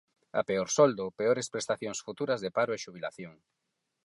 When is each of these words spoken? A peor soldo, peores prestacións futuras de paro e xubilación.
A 0.39 0.41
peor 0.49 0.67
soldo, 0.77 1.05
peores 1.19 1.47
prestacións 1.53 1.99
futuras 2.07 2.39
de 2.41 2.53
paro 2.57 2.71
e 2.73 2.81
xubilación. 2.83 3.33